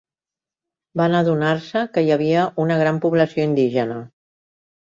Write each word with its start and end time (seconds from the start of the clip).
Van 1.01 1.17
adonar-se 1.19 1.83
que 1.97 2.05
hi 2.05 2.09
havia 2.17 2.47
una 2.65 2.81
gran 2.83 3.01
població 3.05 3.47
indígena. 3.51 4.01